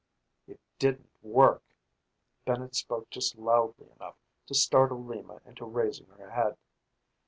[0.47, 1.61] "It didn't work."
[2.43, 4.15] Bennett spoke just loudly enough
[4.47, 6.57] to startle Lima into raising her head.